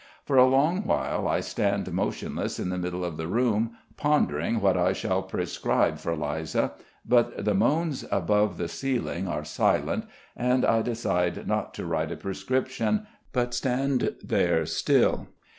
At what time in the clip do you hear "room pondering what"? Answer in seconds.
3.27-4.75